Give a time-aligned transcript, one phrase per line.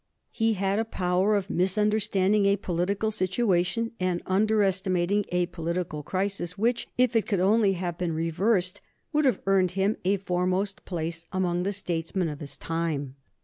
[0.31, 6.87] He had a power of misunderstanding a political situation and underestimating a political crisis which,
[6.97, 8.81] if it could only have been reversed,
[9.13, 13.15] would have earned him a foremost place among the statesmen of his time.